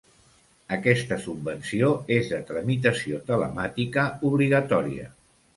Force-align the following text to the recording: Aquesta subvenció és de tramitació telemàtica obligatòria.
Aquesta 0.77 1.17
subvenció 1.25 1.91
és 2.17 2.31
de 2.33 2.41
tramitació 2.49 3.21
telemàtica 3.31 4.11
obligatòria. 4.31 5.11